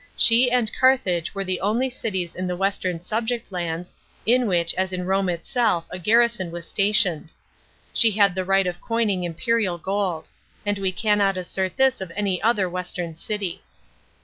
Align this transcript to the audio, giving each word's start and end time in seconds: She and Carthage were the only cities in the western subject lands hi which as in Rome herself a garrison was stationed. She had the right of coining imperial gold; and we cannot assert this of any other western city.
She 0.17 0.49
and 0.49 0.71
Carthage 0.73 1.35
were 1.35 1.43
the 1.43 1.59
only 1.61 1.87
cities 1.87 2.33
in 2.35 2.47
the 2.47 2.57
western 2.57 3.01
subject 3.01 3.51
lands 3.51 3.93
hi 4.27 4.39
which 4.39 4.73
as 4.73 4.93
in 4.93 5.05
Rome 5.05 5.27
herself 5.27 5.85
a 5.91 5.99
garrison 5.99 6.49
was 6.49 6.67
stationed. 6.67 7.31
She 7.93 8.09
had 8.09 8.33
the 8.33 8.43
right 8.43 8.65
of 8.65 8.81
coining 8.81 9.23
imperial 9.23 9.77
gold; 9.77 10.29
and 10.65 10.79
we 10.79 10.91
cannot 10.91 11.37
assert 11.37 11.77
this 11.77 12.01
of 12.01 12.11
any 12.15 12.41
other 12.41 12.67
western 12.67 13.15
city. 13.15 13.61